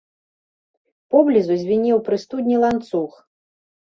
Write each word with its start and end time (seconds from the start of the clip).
Поблізу 1.15 1.53
звінеў 1.65 1.97
пры 2.07 2.21
студні 2.25 2.57
ланцуг. 2.65 3.11